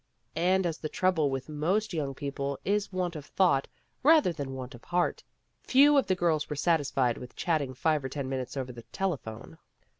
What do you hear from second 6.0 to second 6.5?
the girls